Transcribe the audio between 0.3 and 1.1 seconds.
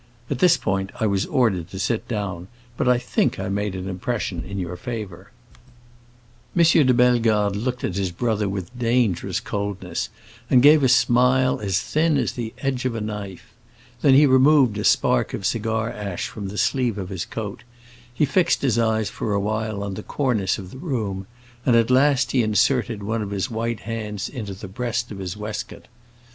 At this point I